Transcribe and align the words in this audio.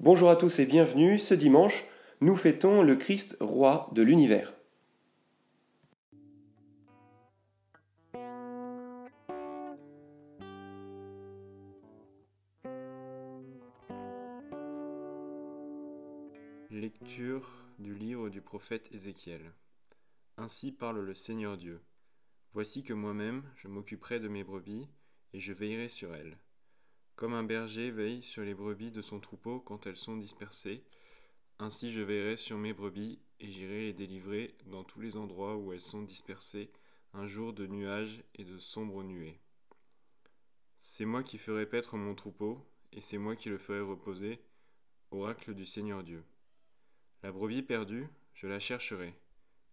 Bonjour 0.00 0.30
à 0.30 0.36
tous 0.36 0.60
et 0.60 0.64
bienvenue. 0.64 1.18
Ce 1.18 1.34
dimanche, 1.34 1.84
nous 2.20 2.36
fêtons 2.36 2.84
le 2.84 2.94
Christ 2.94 3.36
roi 3.40 3.90
de 3.90 4.02
l'univers. 4.02 4.54
Lecture 16.70 17.50
du 17.80 17.92
livre 17.92 18.28
du 18.28 18.40
prophète 18.40 18.88
Ézéchiel. 18.92 19.50
Ainsi 20.36 20.70
parle 20.70 21.00
le 21.00 21.14
Seigneur 21.16 21.56
Dieu. 21.56 21.80
Voici 22.54 22.84
que 22.84 22.92
moi-même 22.92 23.42
je 23.56 23.66
m'occuperai 23.66 24.20
de 24.20 24.28
mes 24.28 24.44
brebis, 24.44 24.86
et 25.32 25.40
je 25.40 25.52
veillerai 25.52 25.88
sur 25.88 26.14
elles. 26.14 26.38
Comme 27.18 27.34
un 27.34 27.42
berger 27.42 27.90
veille 27.90 28.22
sur 28.22 28.44
les 28.44 28.54
brebis 28.54 28.92
de 28.92 29.02
son 29.02 29.18
troupeau 29.18 29.58
quand 29.58 29.88
elles 29.88 29.96
sont 29.96 30.16
dispersées, 30.16 30.84
ainsi 31.58 31.90
je 31.90 32.00
veillerai 32.00 32.36
sur 32.36 32.56
mes 32.58 32.72
brebis 32.72 33.18
et 33.40 33.50
j'irai 33.50 33.86
les 33.86 33.92
délivrer 33.92 34.54
dans 34.66 34.84
tous 34.84 35.00
les 35.00 35.16
endroits 35.16 35.56
où 35.56 35.72
elles 35.72 35.80
sont 35.80 36.02
dispersées 36.02 36.70
un 37.14 37.26
jour 37.26 37.52
de 37.52 37.66
nuages 37.66 38.22
et 38.36 38.44
de 38.44 38.56
sombres 38.60 39.02
nuées. 39.02 39.40
C'est 40.78 41.06
moi 41.06 41.24
qui 41.24 41.38
ferai 41.38 41.66
paître 41.66 41.96
mon 41.96 42.14
troupeau, 42.14 42.64
et 42.92 43.00
c'est 43.00 43.18
moi 43.18 43.34
qui 43.34 43.48
le 43.48 43.58
ferai 43.58 43.80
reposer, 43.80 44.38
oracle 45.10 45.54
du 45.54 45.66
Seigneur 45.66 46.04
Dieu. 46.04 46.22
La 47.24 47.32
brebis 47.32 47.62
perdue, 47.62 48.06
je 48.32 48.46
la 48.46 48.60
chercherai, 48.60 49.12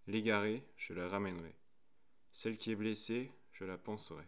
l'égarée, 0.07 0.63
je 0.77 0.95
la 0.95 1.07
ramènerai. 1.07 1.53
Celle 2.33 2.57
qui 2.57 2.71
est 2.71 2.75
blessée, 2.75 3.31
je 3.51 3.65
la 3.65 3.77
penserai. 3.77 4.25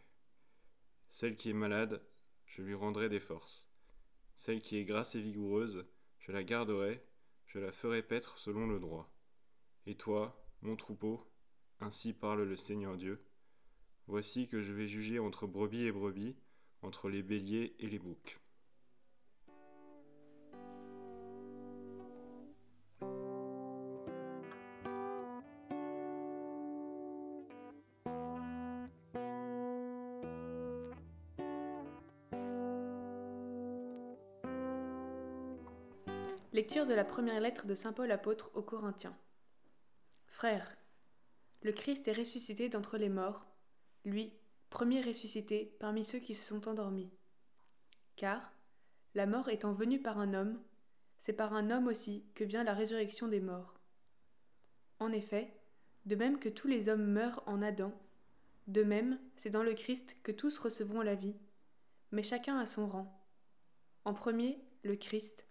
Celle 1.08 1.36
qui 1.36 1.50
est 1.50 1.54
malade, 1.54 2.00
je 2.48 2.62
lui 2.62 2.74
rendrai 2.74 3.10
des 3.10 3.20
forces. 3.20 3.72
Celle 4.36 4.62
qui 4.62 4.78
est 4.78 4.86
grasse 4.86 5.16
et 5.16 5.22
vigoureuse, 5.22 5.86
je 6.20 6.32
la 6.32 6.44
garderai, 6.44 7.02
je 7.48 7.60
la 7.60 7.72
ferai 7.72 8.02
paître 8.02 8.38
selon 8.38 8.68
le 8.68 8.80
droit. 8.80 9.12
Et 9.86 9.96
toi, 9.96 10.38
mon 10.62 10.76
troupeau, 10.76 11.26
ainsi 11.80 12.14
parle 12.14 12.44
le 12.44 12.56
Seigneur 12.56 12.98
Dieu, 12.98 13.22
voici 14.08 14.48
que 14.48 14.62
je 14.62 14.74
vais 14.74 14.88
juger 14.88 15.20
entre 15.20 15.48
brebis 15.48 15.86
et 15.86 15.92
brebis, 15.92 16.36
entre 16.82 17.10
les 17.10 17.24
béliers 17.24 17.76
et 17.80 17.88
les 17.88 18.00
boucs. 18.00 18.40
Lecture 36.58 36.88
de 36.88 36.96
la 36.96 37.06
première 37.06 37.40
lettre 37.40 37.68
de 37.68 37.76
Saint 37.76 37.94
Paul 37.94 38.12
apôtre 38.12 38.50
aux 38.56 38.64
Corinthiens. 38.64 39.16
Frères, 40.26 40.76
le 41.62 41.72
Christ 41.72 42.08
est 42.08 42.18
ressuscité 42.18 42.68
d'entre 42.68 42.98
les 42.98 43.10
morts, 43.10 43.46
lui, 44.06 44.34
premier 44.72 45.04
ressuscité 45.04 45.78
parmi 45.80 46.04
ceux 46.04 46.18
qui 46.18 46.34
se 46.34 46.44
sont 46.44 46.68
endormis. 46.68 47.12
Car, 48.16 48.52
la 49.14 49.28
mort 49.28 49.50
étant 49.50 49.72
venue 49.72 50.02
par 50.02 50.18
un 50.18 50.34
homme, 50.34 50.60
c'est 51.20 51.32
par 51.32 51.54
un 51.54 51.70
homme 51.70 51.86
aussi 51.86 52.26
que 52.34 52.44
vient 52.44 52.64
la 52.64 52.74
résurrection 52.74 53.28
des 53.28 53.40
morts. 53.40 53.76
En 54.98 55.12
effet, 55.12 55.54
de 56.08 56.16
même 56.16 56.40
que 56.40 56.50
tous 56.50 56.68
les 56.68 56.90
hommes 56.90 57.06
meurent 57.06 57.44
en 57.46 57.62
Adam, 57.62 57.94
de 58.66 58.82
même 58.82 59.20
c'est 59.36 59.52
dans 59.52 59.62
le 59.62 59.76
Christ 59.76 60.16
que 60.24 60.32
tous 60.32 60.58
recevront 60.58 61.02
la 61.02 61.14
vie, 61.14 61.36
mais 62.10 62.24
chacun 62.24 62.58
à 62.58 62.66
son 62.66 62.88
rang. 62.88 63.24
En 64.06 64.16
premier, 64.16 64.60
le 64.82 64.96
Christ, 64.96 65.47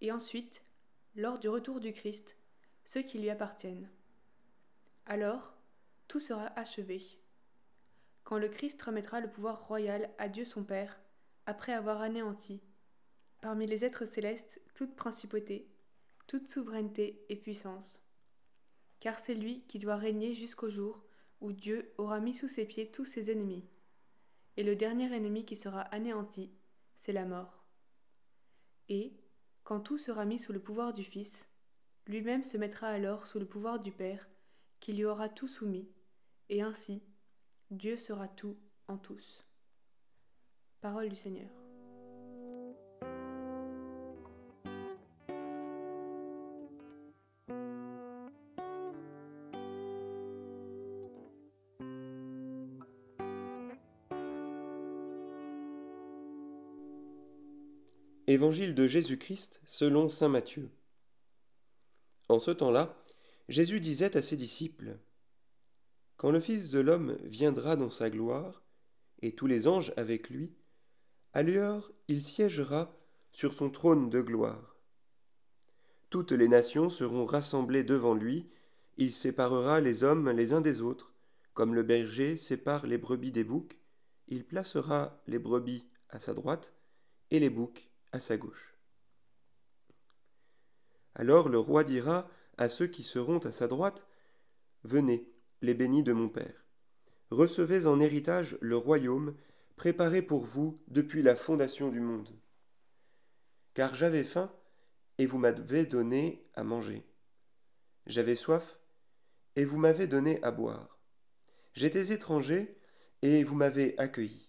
et 0.00 0.12
ensuite, 0.12 0.62
lors 1.14 1.38
du 1.38 1.48
retour 1.48 1.80
du 1.80 1.92
Christ, 1.92 2.36
ceux 2.84 3.02
qui 3.02 3.18
lui 3.18 3.30
appartiennent. 3.30 3.88
Alors, 5.06 5.54
tout 6.08 6.20
sera 6.20 6.46
achevé. 6.58 7.02
Quand 8.24 8.38
le 8.38 8.48
Christ 8.48 8.80
remettra 8.82 9.20
le 9.20 9.30
pouvoir 9.30 9.66
royal 9.66 10.10
à 10.18 10.28
Dieu 10.28 10.44
son 10.44 10.64
Père, 10.64 11.00
après 11.46 11.72
avoir 11.72 12.00
anéanti, 12.00 12.60
parmi 13.40 13.66
les 13.66 13.84
êtres 13.84 14.06
célestes, 14.06 14.60
toute 14.74 14.94
principauté, 14.94 15.68
toute 16.26 16.50
souveraineté 16.50 17.24
et 17.28 17.36
puissance. 17.36 18.02
Car 19.00 19.18
c'est 19.18 19.34
lui 19.34 19.64
qui 19.66 19.78
doit 19.78 19.96
régner 19.96 20.34
jusqu'au 20.34 20.68
jour 20.68 21.02
où 21.40 21.52
Dieu 21.52 21.92
aura 21.96 22.20
mis 22.20 22.34
sous 22.34 22.48
ses 22.48 22.66
pieds 22.66 22.90
tous 22.90 23.06
ses 23.06 23.30
ennemis. 23.30 23.64
Et 24.56 24.62
le 24.62 24.76
dernier 24.76 25.12
ennemi 25.14 25.44
qui 25.44 25.56
sera 25.56 25.80
anéanti, 25.80 26.50
c'est 26.98 27.12
la 27.12 27.24
mort. 27.24 27.64
Et, 28.88 29.14
quand 29.70 29.78
tout 29.78 29.98
sera 29.98 30.24
mis 30.24 30.40
sous 30.40 30.52
le 30.52 30.58
pouvoir 30.58 30.92
du 30.92 31.04
Fils, 31.04 31.44
lui-même 32.08 32.42
se 32.42 32.56
mettra 32.56 32.88
alors 32.88 33.28
sous 33.28 33.38
le 33.38 33.46
pouvoir 33.46 33.78
du 33.78 33.92
Père, 33.92 34.26
qui 34.80 34.92
lui 34.92 35.04
aura 35.04 35.28
tout 35.28 35.46
soumis, 35.46 35.88
et 36.48 36.60
ainsi 36.60 37.04
Dieu 37.70 37.96
sera 37.96 38.26
tout 38.26 38.56
en 38.88 38.98
tous. 38.98 39.44
Parole 40.80 41.08
du 41.08 41.14
Seigneur. 41.14 41.59
Évangile 58.30 58.76
de 58.76 58.86
Jésus-Christ 58.86 59.60
selon 59.66 60.08
Saint 60.08 60.28
Matthieu. 60.28 60.70
En 62.28 62.38
ce 62.38 62.52
temps-là, 62.52 62.96
Jésus 63.48 63.80
disait 63.80 64.16
à 64.16 64.22
ses 64.22 64.36
disciples, 64.36 64.98
Quand 66.16 66.30
le 66.30 66.38
Fils 66.38 66.70
de 66.70 66.78
l'homme 66.78 67.18
viendra 67.24 67.74
dans 67.74 67.90
sa 67.90 68.08
gloire, 68.08 68.62
et 69.20 69.34
tous 69.34 69.48
les 69.48 69.66
anges 69.66 69.92
avec 69.96 70.30
lui, 70.30 70.54
alors 71.32 71.90
il 72.06 72.22
siégera 72.22 72.96
sur 73.32 73.52
son 73.52 73.68
trône 73.68 74.10
de 74.10 74.20
gloire. 74.20 74.76
Toutes 76.08 76.30
les 76.30 76.46
nations 76.46 76.88
seront 76.88 77.24
rassemblées 77.24 77.82
devant 77.82 78.14
lui, 78.14 78.48
il 78.96 79.10
séparera 79.10 79.80
les 79.80 80.04
hommes 80.04 80.30
les 80.30 80.52
uns 80.52 80.60
des 80.60 80.82
autres, 80.82 81.12
comme 81.52 81.74
le 81.74 81.82
berger 81.82 82.36
sépare 82.36 82.86
les 82.86 82.96
brebis 82.96 83.32
des 83.32 83.42
boucs, 83.42 83.76
il 84.28 84.44
placera 84.44 85.20
les 85.26 85.40
brebis 85.40 85.88
à 86.10 86.20
sa 86.20 86.32
droite 86.32 86.74
et 87.32 87.40
les 87.40 87.50
boucs 87.50 87.89
à 88.12 88.20
sa 88.20 88.36
gauche. 88.36 88.74
Alors 91.14 91.48
le 91.48 91.58
roi 91.58 91.84
dira 91.84 92.28
à 92.56 92.68
ceux 92.68 92.86
qui 92.86 93.02
seront 93.02 93.38
à 93.38 93.52
sa 93.52 93.68
droite, 93.68 94.06
Venez, 94.84 95.30
les 95.60 95.74
bénis 95.74 96.02
de 96.02 96.12
mon 96.12 96.28
Père, 96.28 96.64
recevez 97.30 97.86
en 97.86 98.00
héritage 98.00 98.56
le 98.60 98.76
royaume 98.76 99.36
préparé 99.76 100.22
pour 100.22 100.44
vous 100.44 100.80
depuis 100.88 101.22
la 101.22 101.36
fondation 101.36 101.88
du 101.88 102.00
monde. 102.00 102.30
Car 103.74 103.94
j'avais 103.94 104.24
faim, 104.24 104.52
et 105.18 105.26
vous 105.26 105.38
m'avez 105.38 105.86
donné 105.86 106.46
à 106.54 106.64
manger. 106.64 107.06
J'avais 108.06 108.36
soif, 108.36 108.78
et 109.56 109.64
vous 109.64 109.78
m'avez 109.78 110.06
donné 110.06 110.42
à 110.42 110.50
boire. 110.50 110.98
J'étais 111.74 112.12
étranger, 112.12 112.78
et 113.22 113.44
vous 113.44 113.54
m'avez 113.54 113.98
accueilli. 113.98 114.48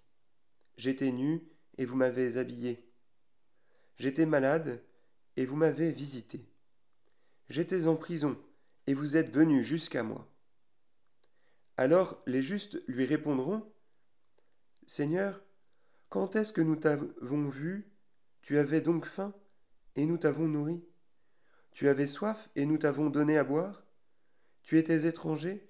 J'étais 0.77 1.11
nu, 1.11 1.47
et 1.77 1.85
vous 1.85 1.95
m'avez 1.95 2.38
habillé. 2.38 2.91
J'étais 4.01 4.25
malade, 4.25 4.81
et 5.38 5.45
vous 5.45 5.56
m'avez 5.56 5.91
visité. 5.91 6.44
J'étais 7.50 7.85
en 7.85 7.95
prison, 7.95 8.35
et 8.88 8.95
vous 8.95 9.16
êtes 9.16 9.29
venu 9.29 9.63
jusqu'à 9.63 10.01
moi. 10.01 10.28
Alors 11.78 12.19
les 12.25 12.41
justes 12.41 12.81
lui 12.88 13.06
répondront, 13.06 13.72
Seigneur, 14.88 15.44
quand 16.09 16.35
est-ce 16.35 16.51
que 16.51 16.62
nous 16.62 16.78
t'avons 16.78 17.47
vu? 17.47 17.91
Tu 18.41 18.57
avais 18.57 18.81
donc 18.81 19.06
faim, 19.06 19.35
et 19.95 20.07
nous 20.07 20.18
t'avons 20.18 20.47
nourri. 20.47 20.83
Tu 21.71 21.88
avais 21.88 22.07
soif, 22.07 22.50
et 22.56 22.65
nous 22.65 22.80
t'avons 22.80 23.12
donné 23.12 23.38
à 23.38 23.44
boire. 23.44 23.83
Tu 24.63 24.80
étais 24.80 25.06
étranger, 25.06 25.69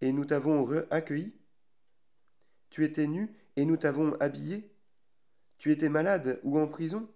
et 0.00 0.12
nous 0.12 0.24
t'avons 0.24 0.68
accueilli. 0.92 1.34
Tu 2.68 2.84
étais 2.84 3.08
nu, 3.08 3.34
et 3.56 3.64
nous 3.64 3.76
t'avons 3.76 4.14
habillé. 4.20 4.72
Tu 5.58 5.72
étais 5.72 5.88
malade 5.88 6.38
ou 6.44 6.56
en 6.56 6.68
prison 6.68 7.10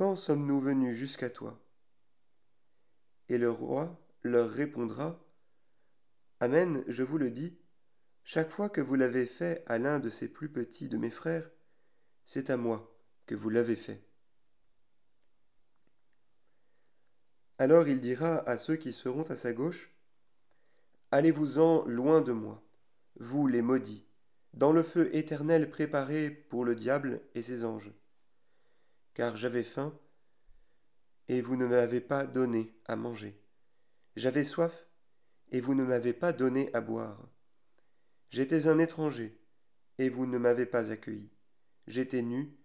quand 0.00 0.16
sommes-nous 0.16 0.62
venus 0.62 0.96
jusqu'à 0.96 1.28
toi? 1.28 1.60
Et 3.28 3.36
le 3.36 3.50
roi 3.50 4.00
leur 4.22 4.48
répondra 4.48 5.22
Amen, 6.40 6.82
je 6.88 7.02
vous 7.02 7.18
le 7.18 7.30
dis, 7.30 7.58
chaque 8.24 8.48
fois 8.48 8.70
que 8.70 8.80
vous 8.80 8.94
l'avez 8.94 9.26
fait 9.26 9.62
à 9.66 9.76
l'un 9.76 9.98
de 9.98 10.08
ces 10.08 10.26
plus 10.26 10.48
petits 10.48 10.88
de 10.88 10.96
mes 10.96 11.10
frères, 11.10 11.50
c'est 12.24 12.48
à 12.48 12.56
moi 12.56 12.96
que 13.26 13.34
vous 13.34 13.50
l'avez 13.50 13.76
fait. 13.76 14.02
Alors 17.58 17.86
il 17.86 18.00
dira 18.00 18.38
à 18.48 18.56
ceux 18.56 18.76
qui 18.76 18.94
seront 18.94 19.24
à 19.24 19.36
sa 19.36 19.52
gauche, 19.52 19.92
Allez-vous-en 21.10 21.84
loin 21.84 22.22
de 22.22 22.32
moi, 22.32 22.62
vous 23.16 23.46
les 23.46 23.60
maudits, 23.60 24.06
dans 24.54 24.72
le 24.72 24.82
feu 24.82 25.14
éternel 25.14 25.68
préparé 25.68 26.30
pour 26.30 26.64
le 26.64 26.74
diable 26.74 27.20
et 27.34 27.42
ses 27.42 27.66
anges 27.66 27.92
car 29.14 29.36
j'avais 29.36 29.64
faim, 29.64 29.98
et 31.28 31.40
vous 31.40 31.56
ne 31.56 31.66
m'avez 31.66 32.00
pas 32.00 32.26
donné 32.26 32.74
à 32.86 32.96
manger. 32.96 33.40
J'avais 34.16 34.44
soif, 34.44 34.86
et 35.52 35.60
vous 35.60 35.74
ne 35.74 35.84
m'avez 35.84 36.12
pas 36.12 36.32
donné 36.32 36.72
à 36.74 36.80
boire. 36.80 37.28
J'étais 38.30 38.66
un 38.66 38.78
étranger, 38.78 39.38
et 39.98 40.08
vous 40.08 40.26
ne 40.26 40.38
m'avez 40.38 40.66
pas 40.66 40.90
accueilli. 40.90 41.30
J'étais 41.86 42.22
nu, 42.22 42.56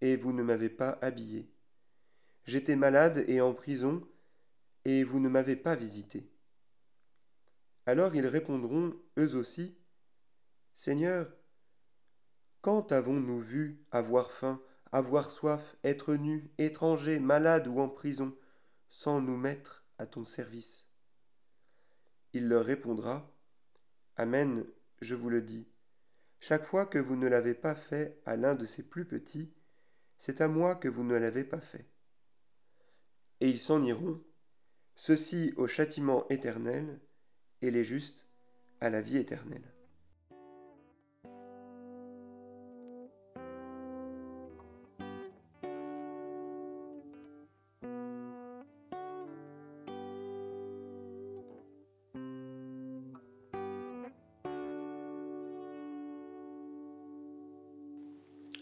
et 0.00 0.16
vous 0.16 0.32
ne 0.32 0.42
m'avez 0.42 0.70
pas 0.70 0.98
habillé. 1.02 1.50
J'étais 2.44 2.76
malade 2.76 3.24
et 3.28 3.40
en 3.40 3.54
prison, 3.54 4.06
et 4.84 5.04
vous 5.04 5.20
ne 5.20 5.28
m'avez 5.28 5.56
pas 5.56 5.74
visité. 5.74 6.30
Alors 7.86 8.14
ils 8.14 8.26
répondront, 8.26 8.94
eux 9.18 9.34
aussi, 9.34 9.78
Seigneur, 10.72 11.34
quand 12.60 12.92
avons-nous 12.92 13.40
vu 13.40 13.84
avoir 13.90 14.32
faim, 14.32 14.60
avoir 14.94 15.32
soif, 15.32 15.74
être 15.82 16.14
nus, 16.14 16.52
étrangers, 16.56 17.18
malades 17.18 17.66
ou 17.66 17.80
en 17.80 17.88
prison, 17.88 18.32
sans 18.90 19.20
nous 19.20 19.36
mettre 19.36 19.84
à 19.98 20.06
ton 20.06 20.22
service 20.22 20.88
Il 22.32 22.46
leur 22.46 22.64
répondra, 22.64 23.28
Amen, 24.16 24.64
je 25.00 25.16
vous 25.16 25.30
le 25.30 25.42
dis, 25.42 25.66
chaque 26.38 26.64
fois 26.64 26.86
que 26.86 26.98
vous 26.98 27.16
ne 27.16 27.26
l'avez 27.26 27.54
pas 27.54 27.74
fait 27.74 28.22
à 28.24 28.36
l'un 28.36 28.54
de 28.54 28.66
ces 28.66 28.84
plus 28.84 29.04
petits, 29.04 29.52
c'est 30.16 30.40
à 30.40 30.46
moi 30.46 30.76
que 30.76 30.88
vous 30.88 31.02
ne 31.02 31.16
l'avez 31.16 31.42
pas 31.42 31.60
fait. 31.60 31.88
Et 33.40 33.50
ils 33.50 33.58
s'en 33.58 33.82
iront, 33.82 34.22
ceux-ci 34.94 35.54
au 35.56 35.66
châtiment 35.66 36.24
éternel, 36.28 37.00
et 37.62 37.72
les 37.72 37.84
justes 37.84 38.28
à 38.80 38.90
la 38.90 39.00
vie 39.00 39.16
éternelle. 39.16 39.73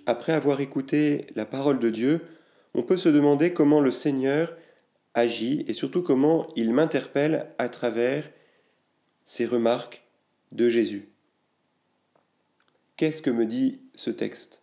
Après 0.07 0.33
avoir 0.33 0.61
écouté 0.61 1.27
la 1.37 1.45
parole 1.47 1.79
de 1.79 1.91
Dieu, 1.91 2.21
on 2.75 2.83
peut 2.83 2.97
se 2.97 3.09
demander 3.09 3.53
comment 3.53 3.81
le 3.81 3.93
Seigneur 3.93 4.57
agit 5.15 5.65
et 5.69 5.75
surtout 5.75 6.03
comment 6.03 6.47
il 6.57 6.73
m'interpelle 6.73 7.47
à 7.59 7.69
travers 7.69 8.31
ces 9.25 9.47
remarques 9.47 10.03
de 10.51 10.69
Jésus. 10.69 11.09
Qu'est-ce 12.97 13.23
que 13.23 13.31
me 13.31 13.47
dit 13.47 13.81
ce 13.95 14.11
texte? 14.11 14.63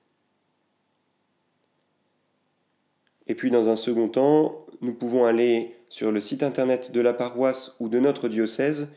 Et 3.27 3.35
puis 3.35 3.51
dans 3.51 3.69
un 3.69 3.75
second 3.75 4.09
temps, 4.09 4.65
nous 4.81 4.94
pouvons 4.94 5.25
aller 5.25 5.75
sur 5.88 6.12
le 6.12 6.19
site 6.21 6.44
internet 6.44 6.92
de 6.92 7.01
la 7.01 7.13
paroisse 7.13 7.75
ou 7.80 7.89
de 7.89 8.00
notre 8.00 8.27
diocèse 8.27 8.89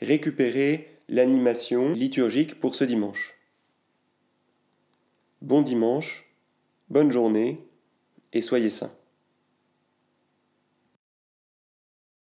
récupérer 0.00 0.98
l'animation 1.08 1.92
liturgique 1.92 2.60
pour 2.60 2.74
ce 2.74 2.84
dimanche. 2.84 3.37
Bon 5.40 5.62
dimanche, 5.62 6.24
bonne 6.88 7.12
journée 7.12 7.64
et 8.32 8.42
soyez 8.42 8.70
saints. 8.70 8.97